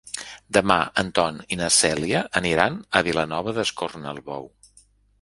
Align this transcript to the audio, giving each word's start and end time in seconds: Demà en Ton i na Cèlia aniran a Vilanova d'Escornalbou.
Demà 0.57 0.77
en 1.01 1.11
Ton 1.19 1.37
i 1.57 1.59
na 1.61 1.69
Cèlia 1.77 2.23
aniran 2.43 2.83
a 3.01 3.05
Vilanova 3.11 3.57
d'Escornalbou. 3.59 4.55